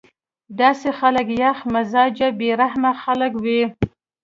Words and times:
داسې 0.61 0.89
خلک 0.99 1.27
يخ 1.43 1.57
مزاجه 1.73 2.27
بې 2.39 2.49
رحمه 2.61 2.91
خلک 3.03 3.31
وي 3.43 3.63